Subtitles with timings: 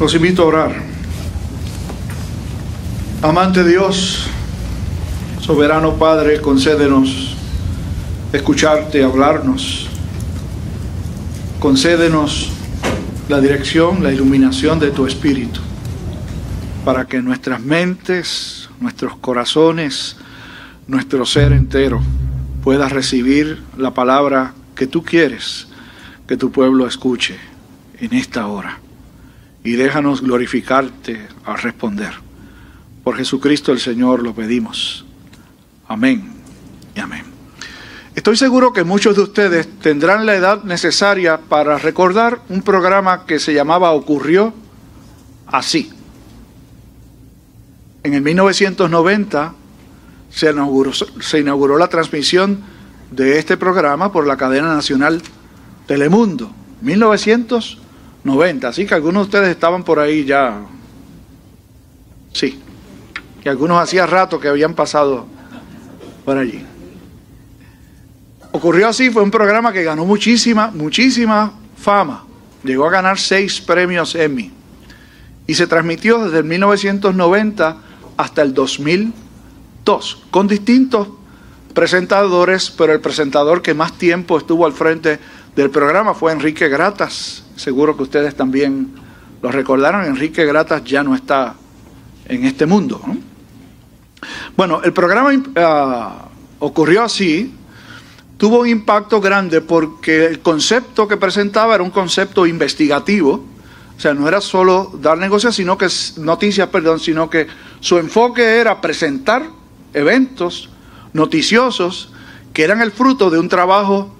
[0.00, 0.82] Los invito a orar.
[3.20, 4.28] Amante Dios,
[5.42, 7.36] soberano Padre, concédenos
[8.32, 9.90] escucharte, hablarnos.
[11.58, 12.50] Concédenos
[13.28, 15.60] la dirección, la iluminación de tu Espíritu,
[16.82, 20.16] para que nuestras mentes, nuestros corazones,
[20.86, 22.00] nuestro ser entero
[22.64, 25.66] pueda recibir la palabra que tú quieres
[26.26, 27.36] que tu pueblo escuche
[28.00, 28.78] en esta hora.
[29.62, 32.12] Y déjanos glorificarte al responder.
[33.04, 35.04] Por Jesucristo el Señor lo pedimos.
[35.88, 36.30] Amén
[36.94, 37.24] y amén.
[38.14, 43.38] Estoy seguro que muchos de ustedes tendrán la edad necesaria para recordar un programa que
[43.38, 44.52] se llamaba Ocurrió
[45.46, 45.90] así.
[48.02, 49.54] En el 1990
[50.30, 52.60] se inauguró, se inauguró la transmisión
[53.10, 55.22] de este programa por la cadena nacional
[55.86, 57.79] Telemundo, 1990.
[58.64, 60.60] Así que algunos de ustedes estaban por ahí ya.
[62.32, 62.60] Sí.
[63.42, 65.26] Y algunos hacía rato que habían pasado
[66.24, 66.64] por allí.
[68.52, 72.24] Ocurrió así, fue un programa que ganó muchísima, muchísima fama.
[72.62, 74.50] Llegó a ganar seis premios Emmy.
[75.46, 77.76] Y se transmitió desde el 1990
[78.16, 81.08] hasta el 2002, con distintos
[81.72, 85.18] presentadores, pero el presentador que más tiempo estuvo al frente
[85.54, 87.44] del programa fue Enrique Gratas.
[87.56, 88.92] Seguro que ustedes también
[89.42, 90.04] lo recordaron.
[90.04, 91.54] Enrique Gratas ya no está
[92.26, 93.00] en este mundo.
[94.56, 97.54] Bueno, el programa ah, ocurrió así,
[98.36, 103.44] tuvo un impacto grande porque el concepto que presentaba era un concepto investigativo,
[103.96, 107.46] o sea, no era solo dar negocios, sino que noticias, perdón, sino que
[107.80, 109.42] su enfoque era presentar
[109.92, 110.70] eventos
[111.12, 112.12] noticiosos
[112.52, 114.14] que eran el fruto de un trabajo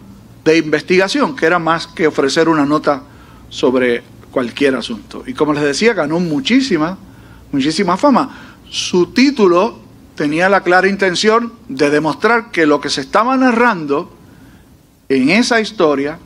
[0.50, 3.02] de investigación, que era más que ofrecer una nota
[3.48, 5.24] sobre cualquier asunto.
[5.26, 6.96] Y como les decía, ganó muchísima,
[7.52, 8.56] muchísima fama.
[8.68, 9.80] Su título
[10.14, 14.12] tenía la clara intención de demostrar que lo que se estaba narrando
[15.08, 16.18] en esa historia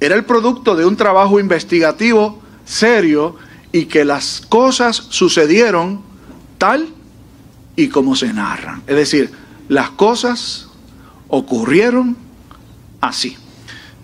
[0.00, 3.36] era el producto de un trabajo investigativo serio
[3.70, 6.02] y que las cosas sucedieron
[6.58, 6.88] tal
[7.76, 8.82] y como se narran.
[8.86, 9.30] Es decir,
[9.68, 10.68] las cosas
[11.28, 12.16] ocurrieron
[13.00, 13.36] así.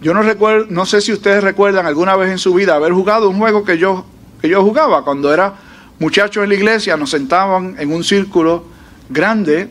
[0.01, 3.29] Yo no recuerdo, no sé si ustedes recuerdan alguna vez en su vida haber jugado
[3.29, 4.07] un juego que yo,
[4.41, 5.55] que yo jugaba cuando era
[5.99, 8.65] muchacho en la iglesia, nos sentaban en un círculo
[9.11, 9.69] grande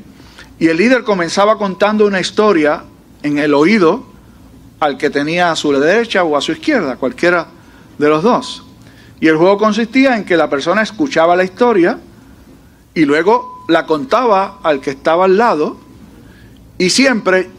[0.60, 2.84] y el líder comenzaba contando una historia
[3.24, 4.06] en el oído
[4.80, 7.48] al que tenía a su derecha o a su izquierda, cualquiera
[7.98, 8.64] de los dos.
[9.20, 12.00] Y el juego consistía en que la persona escuchaba la historia
[12.94, 15.78] y luego la contaba al que estaba al lado
[16.78, 17.50] y siempre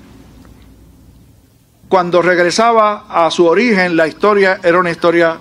[1.91, 5.41] cuando regresaba a su origen, la historia era una historia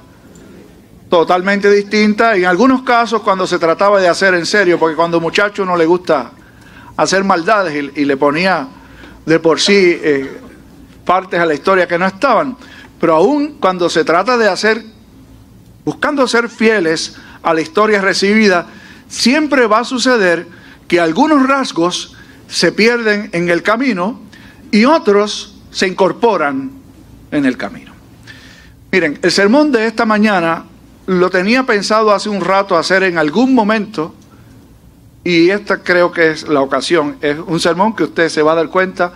[1.07, 2.35] totalmente distinta.
[2.35, 5.77] Y en algunos casos, cuando se trataba de hacer en serio, porque cuando muchacho no
[5.77, 6.31] le gusta
[6.97, 8.67] hacer maldades y, le ponía
[9.27, 10.41] de por sí eh,
[11.05, 12.57] partes a la historia que no estaban.
[12.99, 14.83] Pero aún cuando se trata de hacer,
[15.85, 18.65] buscando ser fieles a la historia recibida,
[19.07, 20.47] siempre va a suceder
[20.87, 22.15] que algunos rasgos
[22.47, 24.19] se pierden en el camino
[24.71, 26.71] y otros se incorporan
[27.31, 27.91] en el camino.
[28.91, 30.65] Miren, el sermón de esta mañana
[31.05, 34.15] lo tenía pensado hace un rato hacer en algún momento
[35.23, 37.17] y esta creo que es la ocasión.
[37.21, 39.13] Es un sermón que usted se va a dar cuenta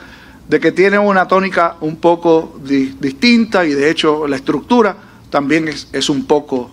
[0.47, 4.95] de que tiene una tónica un poco distinta y de hecho la estructura
[5.29, 6.69] también es, es un poco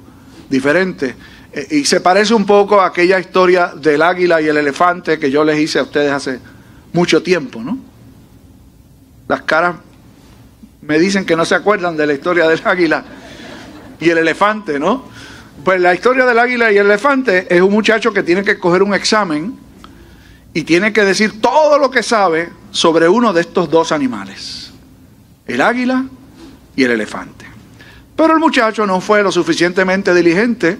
[0.48, 1.14] diferente.
[1.52, 5.30] Eh, y se parece un poco a aquella historia del águila y el elefante que
[5.30, 6.38] yo les hice a ustedes hace
[6.92, 7.90] mucho tiempo, ¿no?
[9.30, 9.76] Las caras
[10.82, 13.04] me dicen que no se acuerdan de la historia del águila
[14.00, 15.04] y el elefante, ¿no?
[15.64, 18.82] Pues la historia del águila y el elefante es un muchacho que tiene que coger
[18.82, 19.56] un examen
[20.52, 24.72] y tiene que decir todo lo que sabe sobre uno de estos dos animales,
[25.47, 26.06] el águila
[26.74, 27.44] y el elefante.
[28.16, 30.76] Pero el muchacho no fue lo suficientemente diligente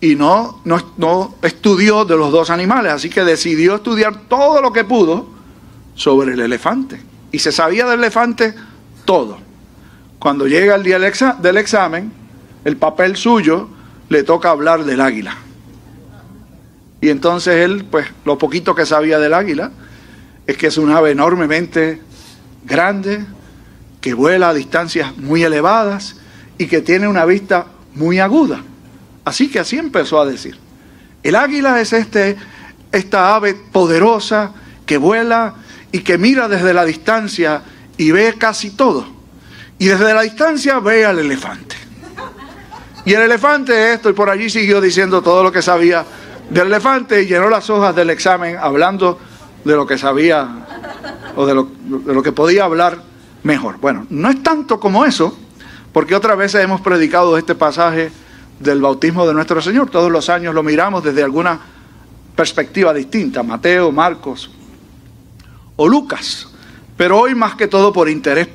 [0.00, 4.72] y no, no, no, estudió de los dos animales, así que decidió estudiar todo lo
[4.72, 5.26] que pudo
[5.96, 8.54] sobre el elefante y se sabía del elefante
[9.04, 9.38] todo.
[10.18, 12.12] Cuando llega el día del examen,
[12.64, 13.68] el papel suyo
[14.08, 15.36] le toca hablar del águila.
[17.00, 19.72] Y entonces él, pues lo poquito que sabía del águila,
[20.46, 22.00] es que es un ave enormemente
[22.64, 23.24] grande,
[24.00, 26.16] que vuela a distancias muy elevadas
[26.58, 28.62] y que tiene una vista muy aguda.
[29.24, 30.58] Así que así empezó a decir.
[31.22, 32.36] El águila es este,
[32.90, 34.52] esta ave poderosa
[34.86, 35.54] que vuela
[35.92, 37.62] y que mira desde la distancia
[37.98, 39.06] y ve casi todo.
[39.78, 41.76] Y desde la distancia ve al elefante.
[43.04, 46.04] Y el elefante esto, y por allí siguió diciendo todo lo que sabía
[46.48, 49.18] del elefante y llenó las hojas del examen hablando
[49.64, 50.48] de lo que sabía
[51.36, 53.02] o de lo, de lo que podía hablar
[53.42, 53.78] mejor.
[53.78, 55.36] Bueno, no es tanto como eso,
[55.92, 58.10] porque otras veces hemos predicado este pasaje
[58.60, 59.90] del bautismo de nuestro Señor.
[59.90, 61.58] Todos los años lo miramos desde alguna
[62.36, 64.50] perspectiva distinta, Mateo, Marcos
[65.88, 66.48] Lucas.
[66.96, 68.48] Pero hoy más que todo por interés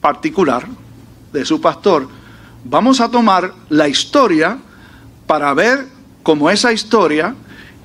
[0.00, 0.66] particular
[1.32, 2.08] de su pastor,
[2.64, 4.58] vamos a tomar la historia
[5.26, 5.86] para ver
[6.22, 7.34] cómo esa historia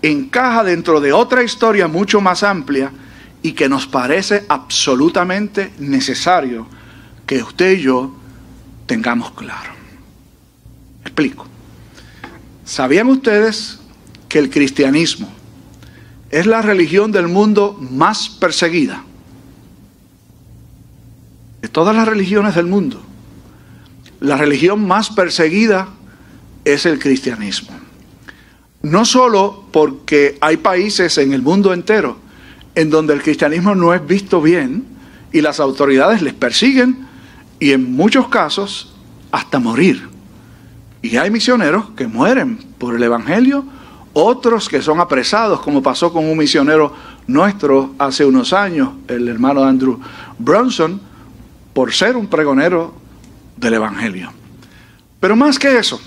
[0.01, 2.91] encaja dentro de otra historia mucho más amplia
[3.41, 6.67] y que nos parece absolutamente necesario
[7.25, 8.15] que usted y yo
[8.85, 9.73] tengamos claro.
[11.01, 11.45] Explico.
[12.65, 13.79] ¿Sabían ustedes
[14.27, 15.34] que el cristianismo
[16.35, 19.05] es la religión del mundo más perseguida?
[21.61, 23.01] De todas las religiones del mundo,
[24.19, 25.87] la religión más perseguida
[26.65, 27.69] es el cristianismo.
[28.81, 32.17] No solo porque hay países en el mundo entero
[32.75, 34.83] en donde el cristianismo no es visto bien
[35.31, 37.07] y las autoridades les persiguen
[37.61, 38.93] y en muchos casos
[39.31, 40.09] hasta morir.
[41.01, 43.63] Y hay misioneros que mueren por el Evangelio,
[44.17, 46.93] otros que son apresados, como pasó con un misionero
[47.27, 49.99] nuestro hace unos años, el hermano Andrew
[50.39, 51.01] Bronson,
[51.73, 52.93] por ser un pregonero
[53.57, 54.31] del Evangelio.
[55.19, 55.99] Pero más que eso,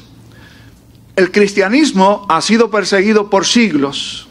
[1.16, 4.26] el cristianismo ha sido perseguido por siglos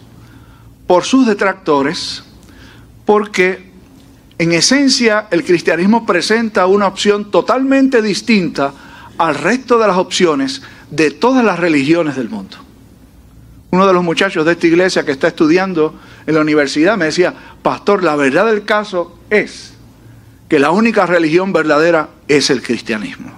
[0.87, 2.23] por sus detractores,
[3.05, 3.71] porque
[4.39, 8.73] en esencia el cristianismo presenta una opción totalmente distinta
[9.19, 12.57] al resto de las opciones de todas las religiones del mundo.
[13.71, 15.93] Uno de los muchachos de esta iglesia que está estudiando
[16.25, 19.73] en la universidad me decía, pastor, la verdad del caso es
[20.47, 23.31] que la única religión verdadera es el cristianismo.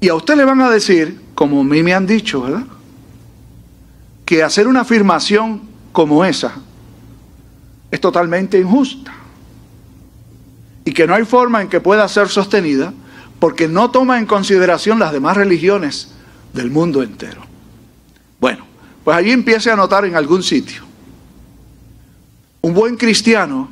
[0.00, 2.64] Y a usted le van a decir, como a mí me han dicho, ¿verdad?
[4.24, 5.62] Que hacer una afirmación
[5.92, 6.54] como esa
[7.90, 9.12] es totalmente injusta.
[10.84, 12.92] Y que no hay forma en que pueda ser sostenida
[13.40, 16.12] porque no toma en consideración las demás religiones
[16.52, 17.45] del mundo entero.
[19.06, 20.82] Pues allí empiece a notar en algún sitio.
[22.60, 23.68] Un buen cristiano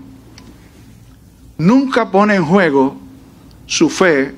[1.58, 2.96] nunca pone en juego
[3.66, 4.32] su fe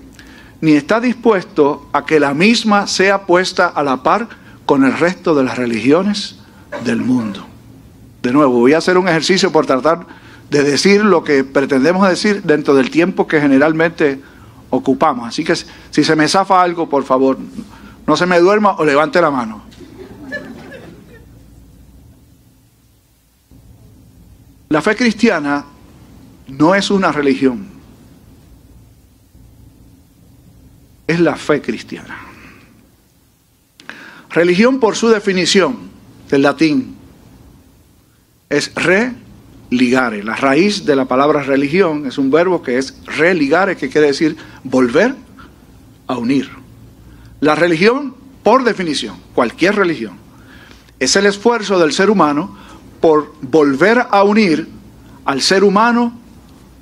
[0.62, 4.26] ni está dispuesto a que la misma sea puesta a la par
[4.64, 6.36] con el resto de las religiones
[6.82, 7.46] del mundo.
[8.22, 10.06] De nuevo, voy a hacer un ejercicio por tratar
[10.48, 14.22] de decir lo que pretendemos decir dentro del tiempo que generalmente
[14.70, 15.28] ocupamos.
[15.28, 17.36] Así que si se me zafa algo, por favor,
[18.06, 19.65] no se me duerma o levante la mano.
[24.68, 25.64] La fe cristiana
[26.48, 27.66] no es una religión,
[31.06, 32.18] es la fe cristiana.
[34.30, 35.78] Religión por su definición
[36.28, 36.96] del latín
[38.50, 39.12] es re
[39.70, 40.22] ligare.
[40.22, 44.36] La raíz de la palabra religión es un verbo que es religare, que quiere decir
[44.64, 45.14] volver
[46.06, 46.50] a unir.
[47.40, 50.18] La religión, por definición, cualquier religión,
[50.98, 52.56] es el esfuerzo del ser humano
[53.00, 54.68] por volver a unir
[55.24, 56.18] al ser humano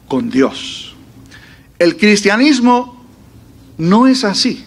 [0.09, 0.95] con Dios.
[1.79, 3.05] El cristianismo
[3.79, 4.65] no es así,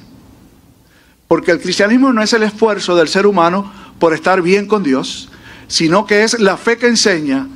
[1.27, 5.29] porque el cristianismo no es el esfuerzo del ser humano por estar bien con Dios,
[5.67, 7.47] sino que es la fe que enseña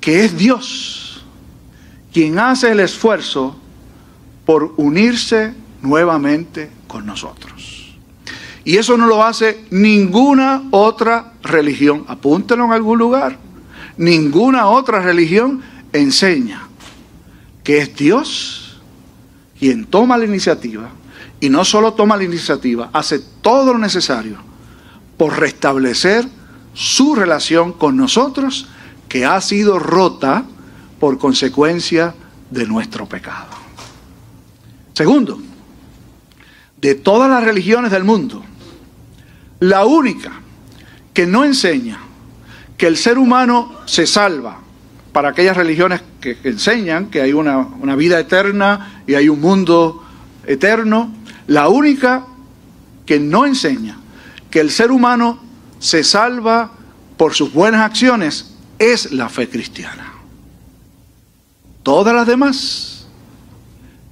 [0.00, 1.08] que es Dios
[2.12, 3.56] quien hace el esfuerzo
[4.44, 7.77] por unirse nuevamente con nosotros.
[8.68, 12.04] Y eso no lo hace ninguna otra religión.
[12.06, 13.38] Apúntelo en algún lugar.
[13.96, 16.68] Ninguna otra religión enseña
[17.64, 18.78] que es Dios
[19.58, 20.90] quien toma la iniciativa
[21.40, 24.36] y no solo toma la iniciativa, hace todo lo necesario
[25.16, 26.28] por restablecer
[26.74, 28.68] su relación con nosotros
[29.08, 30.44] que ha sido rota
[31.00, 32.14] por consecuencia
[32.50, 33.48] de nuestro pecado.
[34.92, 35.40] Segundo,
[36.76, 38.44] de todas las religiones del mundo,
[39.60, 40.32] la única
[41.12, 41.98] que no enseña
[42.76, 44.60] que el ser humano se salva
[45.12, 50.04] para aquellas religiones que, enseñan que hay una, vida eterna y hay un mundo
[50.46, 51.12] eterno,
[51.48, 52.24] la única
[53.04, 53.96] que no enseña
[54.50, 55.40] que el ser humano
[55.80, 56.70] se salva
[57.16, 60.12] por sus buenas acciones es la fe cristiana.
[61.82, 63.08] Todas las demás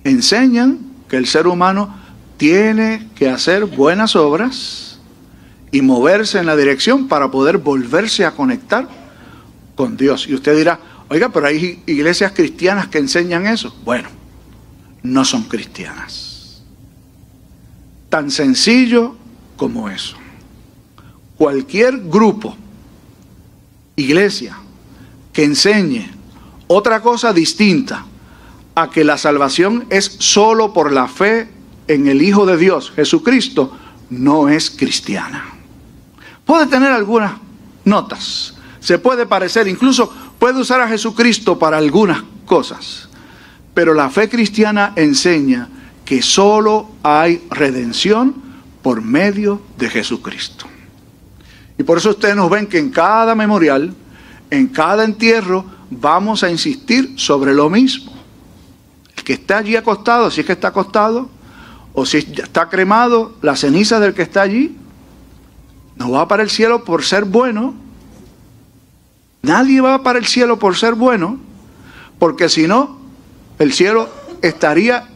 [0.03, 1.95] enseñan que el ser humano
[2.37, 4.86] tiene que hacer buenas obras
[5.71, 8.89] y moverse en la dirección para poder volverse a conectar
[9.75, 10.27] con Dios.
[10.29, 13.75] Y usted dirá, oiga, pero hay iglesias cristianas que enseñan eso.
[13.85, 14.09] Bueno,
[15.03, 16.63] no son cristianas.
[18.09, 19.17] Tan sencillo
[19.57, 20.17] como eso.
[21.37, 22.57] Cualquier grupo,
[23.97, 24.57] iglesia,
[25.33, 26.11] que enseñe
[26.67, 28.07] otra cosa distinta
[28.75, 31.49] a que la salvación es solo por la fe
[31.89, 33.77] en el Hijo de Dios, Jesucristo,
[34.11, 35.56] no es cristiana.
[36.47, 37.33] Puede tener algunas
[37.85, 43.09] notas, se puede parecer, incluso puede usar a Jesucristo para algunas cosas,
[43.75, 45.69] pero la fe cristiana enseña
[46.05, 48.35] que solo hay redención
[48.81, 50.67] por medio de Jesucristo.
[51.77, 53.93] Y por eso ustedes nos ven que en cada memorial,
[54.49, 58.13] en cada entierro, vamos a insistir sobre lo mismo.
[59.17, 61.29] El que está allí acostado, si es que está acostado,
[61.93, 64.77] o si está cremado, la ceniza del que está allí,
[65.97, 67.75] no va para el cielo por ser bueno.
[69.43, 71.39] Nadie va para el cielo por ser bueno,
[72.19, 72.99] porque si no,
[73.59, 74.09] el cielo
[74.43, 75.09] estaría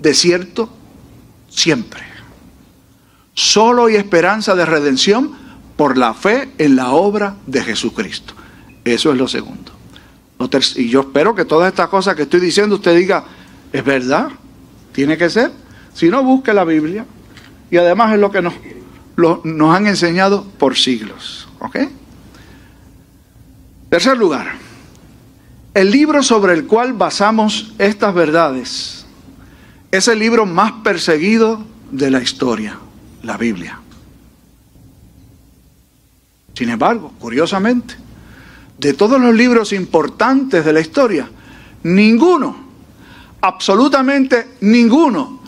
[0.00, 0.68] desierto
[1.48, 2.02] siempre.
[3.32, 5.32] Solo hay esperanza de redención
[5.76, 8.34] por la fe en la obra de Jesucristo.
[8.84, 9.72] Eso es lo segundo.
[10.76, 13.24] Y yo espero que todas estas cosas que estoy diciendo usted diga,
[13.72, 14.28] es verdad,
[14.92, 15.50] tiene que ser.
[15.94, 17.06] Si no, busque la Biblia.
[17.70, 18.54] Y además es lo que nos,
[19.16, 21.48] nos han enseñado por siglos.
[21.60, 21.78] ¿Ok?
[23.88, 24.54] Tercer lugar,
[25.72, 29.06] el libro sobre el cual basamos estas verdades
[29.90, 32.78] es el libro más perseguido de la historia,
[33.22, 33.78] la Biblia.
[36.54, 37.94] Sin embargo, curiosamente,
[38.78, 41.28] de todos los libros importantes de la historia,
[41.84, 42.56] ninguno,
[43.40, 45.40] absolutamente ninguno,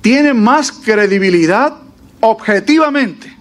[0.00, 1.76] tiene más credibilidad
[2.20, 3.36] objetivamente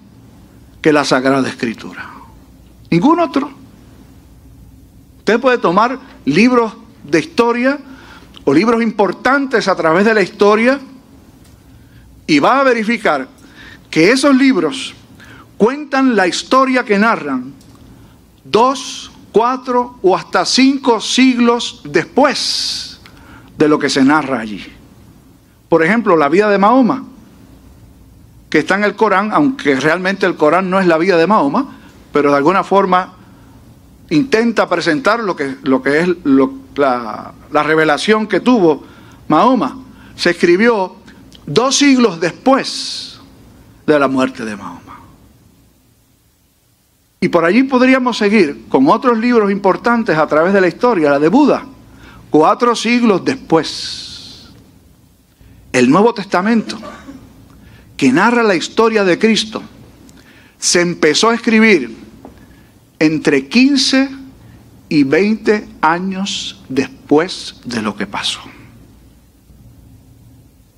[0.81, 2.09] que la Sagrada Escritura.
[2.89, 3.51] Ningún otro.
[5.19, 7.79] Usted puede tomar libros de historia
[8.45, 10.79] o libros importantes a través de la historia
[12.25, 13.27] y va a verificar
[13.89, 14.93] que esos libros
[15.57, 17.53] cuentan la historia que narran
[18.43, 23.00] dos, cuatro o hasta cinco siglos después
[23.57, 24.65] de lo que se narra allí.
[25.67, 27.03] Por ejemplo, la vida de Mahoma,
[28.50, 31.77] que está en el Corán, aunque realmente el Corán no es la vida de Mahoma,
[32.12, 33.13] pero de alguna forma
[34.10, 36.10] intenta presentar lo que, lo que es
[36.75, 38.84] la, la revelación que tuvo
[39.27, 39.77] Mahoma.
[40.15, 40.96] Se escribió
[41.46, 43.20] dos siglos después
[43.86, 44.79] de la muerte de Mahoma.
[47.22, 51.20] Y por allí podríamos seguir con otros libros importantes a través de la historia, la
[51.20, 51.65] de Buda,
[52.29, 54.50] cuatro siglos después.
[55.72, 56.77] El Nuevo Testamento,
[58.00, 59.62] que narra la historia de Cristo,
[60.58, 61.94] se empezó a escribir
[62.98, 64.10] entre 15
[64.88, 68.39] y 20 años después de lo que pasó.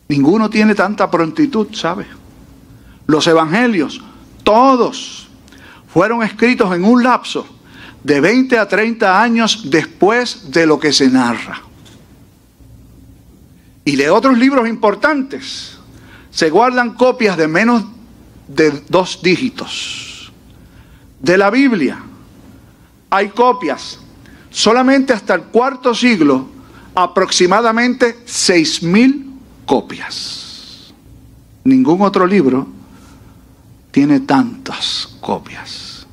[0.07, 2.07] Ninguno tiene tanta prontitud, ¿sabe?
[3.05, 4.01] Los evangelios,
[4.43, 5.27] todos
[5.93, 7.45] fueron escritos en un lapso
[8.03, 11.61] de 20 a 30 años después de lo que se narra.
[13.85, 15.77] Y de otros libros importantes
[16.31, 17.83] se guardan copias de menos
[18.47, 20.31] de dos dígitos.
[21.19, 22.01] De la Biblia
[23.09, 23.99] hay copias
[24.49, 26.47] solamente hasta el cuarto siglo,
[26.95, 29.25] aproximadamente 6.000
[29.65, 30.93] copias.
[31.63, 32.67] Ningún otro libro
[33.91, 36.07] tiene tantas copias.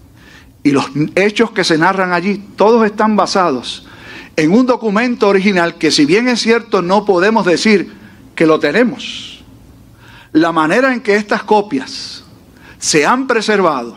[0.63, 3.87] Y los hechos que se narran allí, todos están basados
[4.37, 7.93] en un documento original que si bien es cierto no podemos decir
[8.37, 9.28] que lo tenemos.
[10.39, 12.23] La manera en que estas copias
[12.79, 13.97] se han preservado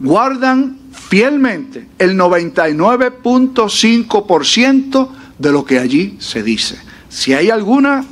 [0.00, 5.08] guardan fielmente el 99.5%
[5.38, 6.80] de lo que allí se dice.
[7.08, 8.04] Si hay alguna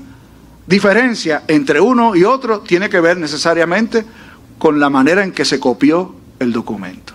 [0.69, 4.05] diferencia entre uno y otro, tiene que ver necesariamente
[4.59, 7.15] con la manera en que se copió el documento.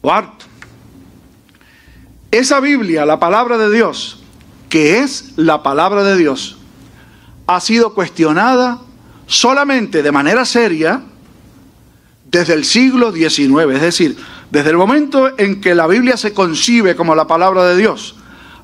[0.00, 0.46] Cuarto,
[2.32, 4.24] esa Biblia, la palabra de Dios,
[4.68, 6.58] que es la palabra de Dios,
[7.54, 8.80] ha sido cuestionada
[9.26, 11.02] solamente de manera seria
[12.30, 14.16] desde el siglo XIX, es decir,
[14.50, 18.16] desde el momento en que la Biblia se concibe como la palabra de Dios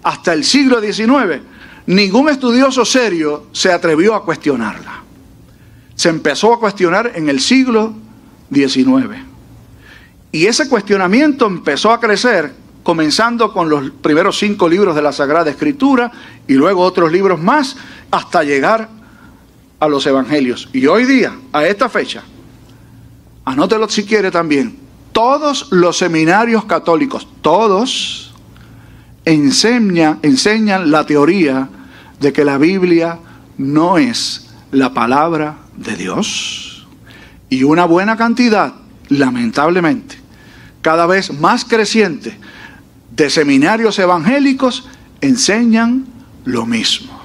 [0.02, 1.42] hasta el siglo XIX,
[1.86, 4.98] ningún estudioso serio se atrevió a cuestionarla
[5.98, 7.92] se empezó a cuestionar en el siglo
[8.52, 9.16] XIX.
[10.30, 12.54] Y ese cuestionamiento empezó a crecer
[12.88, 16.10] comenzando con los primeros cinco libros de la Sagrada Escritura
[16.46, 17.76] y luego otros libros más
[18.10, 18.88] hasta llegar
[19.78, 20.70] a los evangelios.
[20.72, 22.22] Y hoy día, a esta fecha,
[23.44, 24.78] anótelo si quiere también,
[25.12, 28.32] todos los seminarios católicos, todos,
[29.26, 31.68] enseñan, enseñan la teoría
[32.18, 33.18] de que la Biblia
[33.58, 36.86] no es la palabra de Dios.
[37.50, 38.72] Y una buena cantidad,
[39.10, 40.16] lamentablemente,
[40.80, 42.38] cada vez más creciente,
[43.18, 44.88] de seminarios evangélicos
[45.20, 46.06] enseñan
[46.44, 47.20] lo mismo,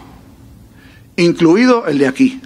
[1.15, 2.41] incluido el de aquí,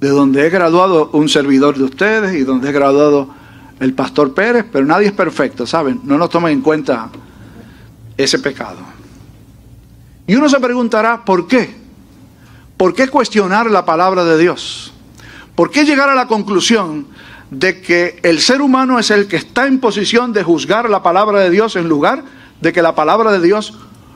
[0.00, 3.32] de donde he graduado un servidor de ustedes y donde he graduado
[3.78, 6.00] el pastor Pérez, pero nadie es perfecto, ¿saben?
[6.02, 7.10] No nos tomen en cuenta
[8.16, 8.80] ese pecado.
[10.26, 11.76] Y uno se preguntará, ¿por qué?
[12.76, 14.92] ¿Por qué cuestionar la palabra de Dios?
[15.54, 17.06] ¿Por qué llegar a la conclusión
[17.58, 21.40] de que el ser humano es el que está en posición de juzgar la palabra
[21.40, 22.24] de Dios en lugar
[22.60, 23.74] de que la palabra de Dios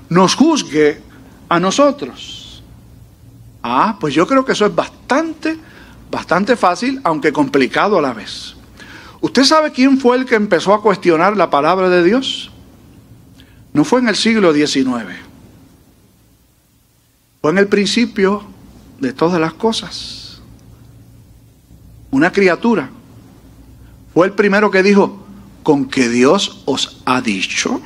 [0.08, 1.00] nos juzgue
[1.48, 2.62] a nosotros?
[3.62, 5.56] Ah, pues yo creo que eso es bastante,
[6.10, 8.54] bastante fácil, aunque complicado a la vez.
[9.20, 12.50] ¿Usted sabe quién fue el que empezó a cuestionar la palabra de Dios?
[13.72, 15.06] No fue en el siglo XIX.
[17.40, 18.42] Fue en el principio
[18.98, 20.40] de todas las cosas.
[22.10, 22.90] Una criatura.
[24.14, 25.24] Fue el primero que dijo,
[25.62, 27.80] con que Dios os ha dicho.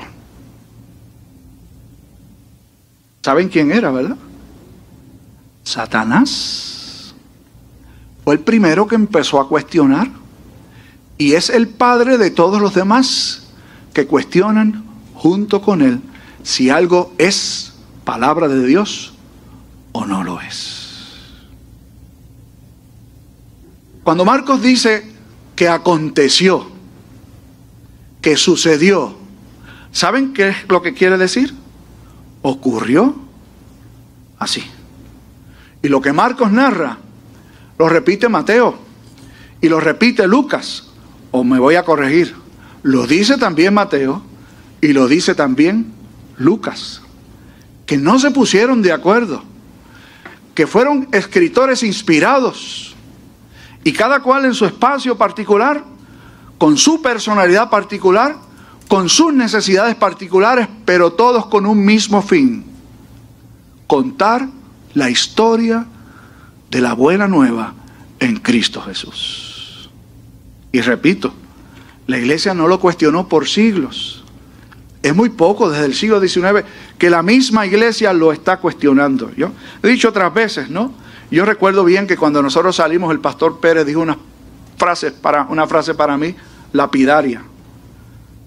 [3.22, 4.16] ¿Saben quién era, verdad?
[5.64, 7.14] Satanás.
[8.24, 10.10] Fue el primero que empezó a cuestionar.
[11.18, 13.44] Y es el padre de todos los demás
[13.92, 16.00] que cuestionan junto con él
[16.42, 17.74] si algo es
[18.04, 19.12] palabra de Dios
[19.92, 20.82] o no lo es.
[24.02, 25.11] Cuando Marcos dice
[25.62, 26.66] que aconteció,
[28.20, 29.14] que sucedió,
[29.92, 31.54] ¿saben qué es lo que quiere decir?
[32.42, 33.14] Ocurrió
[34.40, 34.64] así.
[35.80, 36.98] Y lo que Marcos narra,
[37.78, 38.76] lo repite Mateo
[39.60, 40.88] y lo repite Lucas,
[41.30, 42.34] o me voy a corregir,
[42.82, 44.20] lo dice también Mateo
[44.80, 45.92] y lo dice también
[46.38, 47.02] Lucas,
[47.86, 49.44] que no se pusieron de acuerdo,
[50.56, 52.91] que fueron escritores inspirados
[53.84, 55.84] y cada cual en su espacio particular,
[56.58, 58.36] con su personalidad particular,
[58.88, 62.64] con sus necesidades particulares, pero todos con un mismo fin,
[63.86, 64.48] contar
[64.94, 65.86] la historia
[66.70, 67.74] de la buena nueva
[68.20, 69.90] en Cristo Jesús.
[70.70, 71.32] Y repito,
[72.06, 74.22] la iglesia no lo cuestionó por siglos
[75.02, 76.64] es muy poco desde el siglo XIX
[76.96, 79.32] que la misma iglesia lo está cuestionando.
[79.36, 79.50] Yo
[79.82, 80.94] he dicho otras veces, ¿no?
[81.32, 84.18] Yo recuerdo bien que cuando nosotros salimos, el pastor Pérez dijo una
[84.76, 86.36] frase para, una frase para mí
[86.74, 87.42] lapidaria.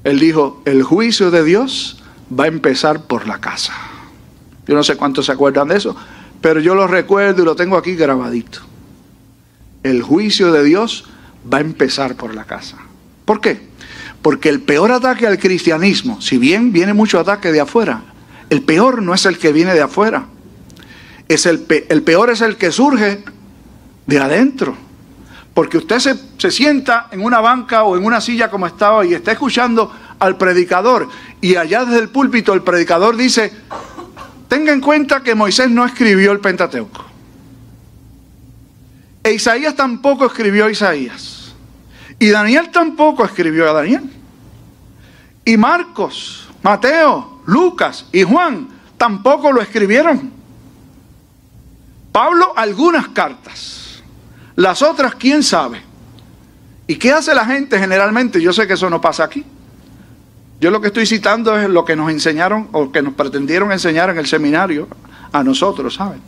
[0.03, 3.73] Él dijo, el juicio de Dios va a empezar por la casa.
[4.67, 5.95] Yo no sé cuántos se acuerdan de eso,
[6.41, 8.59] pero yo lo recuerdo y lo tengo aquí grabadito.
[9.81, 11.05] El juicio de Dios
[11.51, 12.77] va a empezar por la casa.
[13.25, 13.67] ¿Por qué?
[14.21, 18.03] Porque el peor ataque al cristianismo, si bien viene mucho ataque de afuera,
[18.51, 20.27] el peor no es el que viene de afuera.
[21.27, 23.23] Es el, peor es el que surge
[24.05, 24.75] de adentro.
[25.53, 29.13] Porque usted se, se sienta en una banca o en una silla como estaba y
[29.13, 31.07] está escuchando al predicador
[31.41, 33.51] y allá desde el púlpito el predicador dice,
[34.47, 37.05] tenga en cuenta que Moisés no escribió el Pentateuco.
[39.23, 41.53] E Isaías tampoco escribió Isaías.
[42.19, 44.09] Y Daniel tampoco escribió a Daniel.
[45.43, 50.31] Y Marcos, Mateo, Lucas y Juan tampoco lo escribieron.
[52.15, 54.01] Pablo algunas cartas,
[54.55, 55.81] las otras quién sabe.
[56.87, 58.41] ¿Y qué hace la gente generalmente?
[58.41, 59.43] Yo sé que eso no pasa aquí.
[60.61, 64.09] Yo lo que estoy citando es lo que nos enseñaron o que nos pretendieron enseñar
[64.11, 64.87] en el seminario
[65.33, 66.21] a nosotros, ¿saben?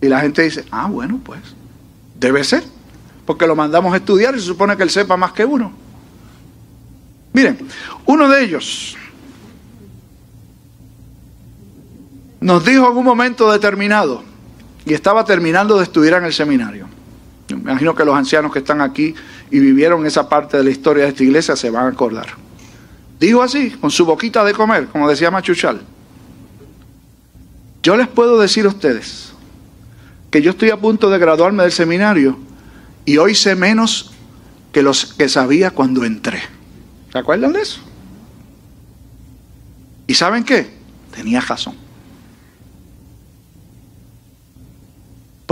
[0.00, 1.40] Y la gente dice, ah, bueno, pues
[2.14, 2.62] debe ser
[3.26, 5.72] porque lo mandamos a estudiar y se supone que él sepa más que uno.
[7.32, 7.66] Miren,
[8.06, 8.96] uno de ellos
[12.44, 14.22] nos dijo en un momento determinado,
[14.84, 16.86] y estaba terminando de estudiar en el seminario.
[17.48, 19.14] Me imagino que los ancianos que están aquí
[19.50, 22.26] y vivieron esa parte de la historia de esta iglesia se van a acordar.
[23.18, 25.80] Dijo así, con su boquita de comer, como decía Machuchal.
[27.82, 29.32] Yo les puedo decir a ustedes
[30.30, 32.36] que yo estoy a punto de graduarme del seminario
[33.06, 34.12] y hoy sé menos
[34.70, 36.42] que los que sabía cuando entré.
[37.10, 37.80] ¿Se acuerdan de eso?
[40.06, 40.70] ¿Y saben qué?
[41.10, 41.83] Tenía razón.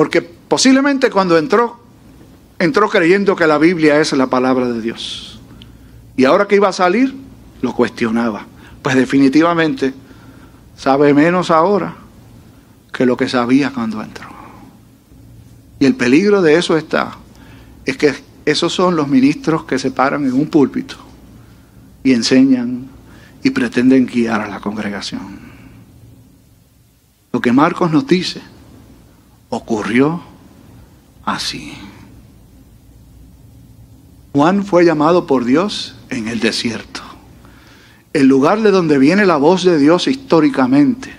[0.03, 1.79] Porque posiblemente cuando entró,
[2.59, 5.39] entró creyendo que la Biblia es la palabra de Dios.
[6.17, 7.15] Y ahora que iba a salir,
[7.61, 8.45] lo cuestionaba.
[8.83, 9.95] Pues definitivamente
[10.77, 11.95] sabe menos ahora
[12.93, 14.27] que lo que sabía cuando entró.
[15.79, 17.17] Y el peligro de eso está
[17.85, 18.13] es que
[18.45, 20.97] esos son los ministros que se paran en un púlpito
[22.03, 22.89] y enseñan
[23.41, 25.39] y pretenden guiar a la congregación.
[27.33, 28.43] Lo que Marcos nos dice
[29.53, 30.23] ocurrió
[31.27, 31.75] así.
[34.33, 37.03] Juan fue llamado por Dios en el desierto,
[38.15, 41.13] el lugar de donde viene la voz de Dios históricamente,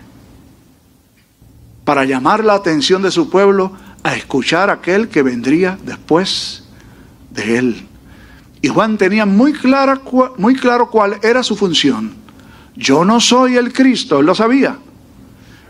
[1.86, 6.64] para llamar la atención de su pueblo a escuchar aquel que vendría después
[7.30, 7.88] de él.
[8.64, 10.02] Y Juan tenía muy, clara,
[10.40, 12.16] muy claro cuál era su función.
[12.76, 14.80] Yo no soy el Cristo, él lo sabía.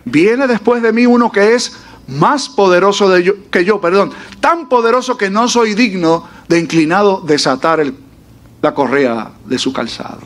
[0.06, 1.74] Viene después de mí uno que es
[2.08, 7.84] más poderoso de que yo, perdón, tan poderoso que no soy digno de inclinado desatar
[8.62, 10.22] la correa de su calzado.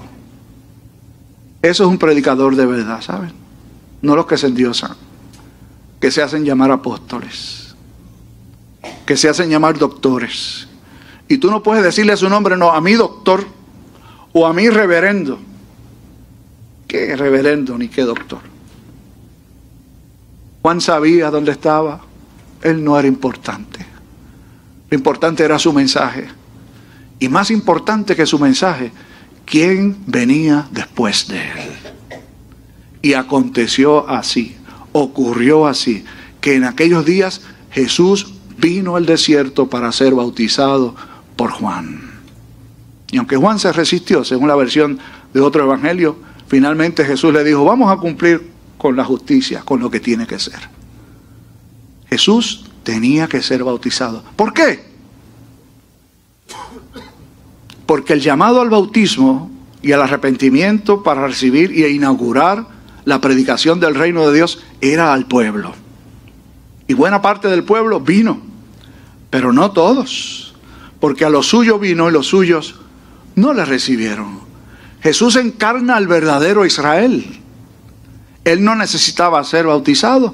[1.61, 3.31] Eso es un predicador de verdad, ¿saben?
[4.01, 4.95] No los que se endiosan,
[5.99, 7.75] que se hacen llamar apóstoles,
[9.05, 10.67] que se hacen llamar doctores.
[11.27, 13.45] Y tú no puedes decirle a su nombre, no, a mí doctor
[14.33, 15.39] o a mí reverendo.
[16.87, 18.56] ¿Qué reverendo ni qué doctor?
[20.67, 22.01] Juan sabía dónde estaba.
[22.61, 23.85] Él no era importante.
[24.89, 26.27] Lo importante era su mensaje.
[27.19, 28.91] Y más importante que su mensaje,
[29.45, 32.19] quién venía después de él.
[33.01, 34.57] Y aconteció así,
[34.91, 36.03] ocurrió así,
[36.41, 40.97] que en aquellos días Jesús vino al desierto para ser bautizado
[41.37, 42.11] por Juan.
[43.09, 44.99] Y aunque Juan se resistió, según la versión
[45.33, 46.17] de otro evangelio,
[46.49, 50.39] finalmente Jesús le dijo, vamos a cumplir con la justicia, con lo que tiene que
[50.39, 50.69] ser.
[52.09, 54.23] Jesús tenía que ser bautizado.
[54.35, 54.85] ¿Por qué?
[57.85, 62.67] Porque el llamado al bautismo y al arrepentimiento para recibir y inaugurar
[63.05, 65.73] la predicación del reino de Dios era al pueblo.
[66.87, 68.39] Y buena parte del pueblo vino,
[69.29, 70.55] pero no todos,
[70.99, 72.75] porque a los suyos vino y los suyos
[73.35, 74.39] no le recibieron.
[75.01, 77.39] Jesús encarna al verdadero Israel
[78.51, 80.33] él no necesitaba ser bautizado,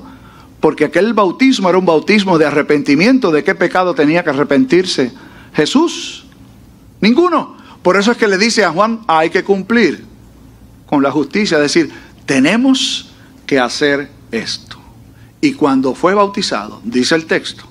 [0.59, 3.31] porque aquel bautismo era un bautismo de arrepentimiento.
[3.31, 5.11] ¿De qué pecado tenía que arrepentirse
[5.53, 6.25] Jesús?
[7.01, 7.57] Ninguno.
[7.81, 10.05] Por eso es que le dice a Juan, hay que cumplir
[10.85, 11.91] con la justicia, es decir,
[12.25, 13.09] tenemos
[13.45, 14.77] que hacer esto.
[15.41, 17.65] Y cuando fue bautizado, dice el texto,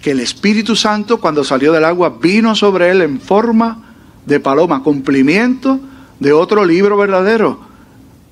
[0.00, 3.94] que el Espíritu Santo cuando salió del agua vino sobre él en forma
[4.24, 5.78] de paloma, cumplimiento
[6.18, 7.69] de otro libro verdadero,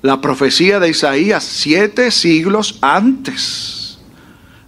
[0.01, 3.99] la profecía de Isaías siete siglos antes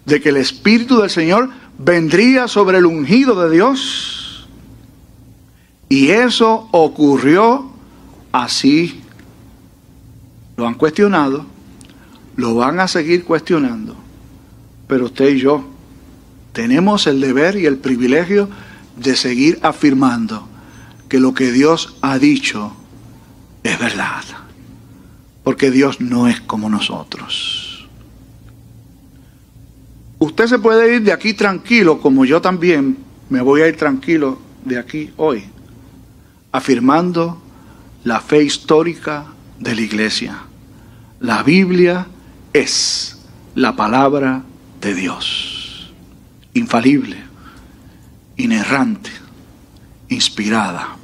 [0.05, 4.47] de que el Espíritu del Señor vendría sobre el ungido de Dios.
[5.87, 7.71] Y eso ocurrió
[8.31, 9.01] así.
[10.57, 11.45] Lo han cuestionado,
[12.35, 13.95] lo van a seguir cuestionando,
[14.87, 15.65] pero usted y yo
[16.53, 18.49] tenemos el deber y el privilegio
[18.97, 20.47] de seguir afirmando
[21.07, 22.73] que lo que Dios ha dicho
[23.63, 24.40] es verdad
[25.43, 27.87] porque Dios no es como nosotros.
[30.19, 32.97] Usted se puede ir de aquí tranquilo, como yo también
[33.29, 35.45] me voy a ir tranquilo de aquí hoy,
[36.51, 37.41] afirmando
[38.03, 39.25] la fe histórica
[39.59, 40.37] de la iglesia.
[41.19, 42.07] La Biblia
[42.53, 43.17] es
[43.55, 44.43] la palabra
[44.79, 45.91] de Dios,
[46.53, 47.17] infalible,
[48.37, 49.09] inerrante,
[50.09, 50.97] inspirada.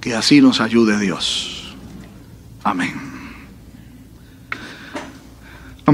[0.00, 1.76] Que así nos ayude Dios.
[2.64, 3.11] Amén.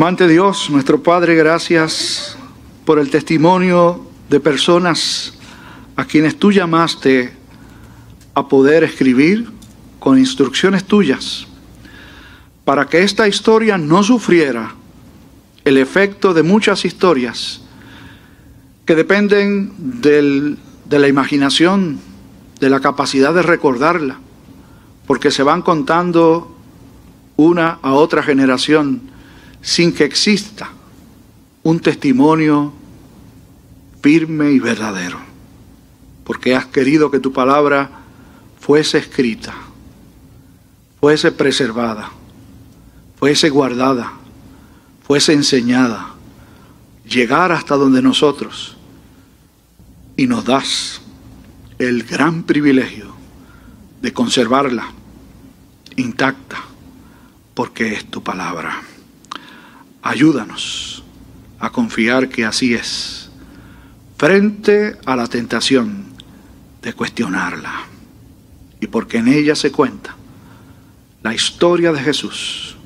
[0.00, 2.38] Amante Dios, nuestro Padre, gracias
[2.84, 5.34] por el testimonio de personas
[5.96, 7.32] a quienes tú llamaste
[8.32, 9.50] a poder escribir
[9.98, 11.48] con instrucciones tuyas,
[12.64, 14.72] para que esta historia no sufriera
[15.64, 17.62] el efecto de muchas historias
[18.86, 21.98] que dependen del, de la imaginación,
[22.60, 24.20] de la capacidad de recordarla,
[25.08, 26.56] porque se van contando
[27.36, 29.07] una a otra generación
[29.68, 30.70] sin que exista
[31.62, 32.72] un testimonio
[34.00, 35.18] firme y verdadero,
[36.24, 37.90] porque has querido que tu palabra
[38.58, 39.54] fuese escrita,
[40.98, 42.10] fuese preservada,
[43.18, 44.14] fuese guardada,
[45.06, 46.14] fuese enseñada,
[47.06, 48.78] llegar hasta donde nosotros,
[50.16, 51.02] y nos das
[51.78, 53.14] el gran privilegio
[54.00, 54.94] de conservarla
[55.96, 56.56] intacta,
[57.52, 58.80] porque es tu palabra.
[60.08, 61.04] Ayúdanos
[61.58, 63.28] a confiar que así es,
[64.16, 66.06] frente a la tentación
[66.80, 67.82] de cuestionarla.
[68.80, 70.16] Y porque en ella se cuenta
[71.22, 72.78] la historia de Jesús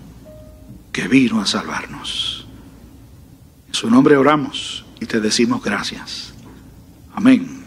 [0.90, 2.44] que vino a salvarnos.
[3.68, 6.34] En su nombre oramos y te decimos gracias.
[7.14, 7.61] Amén.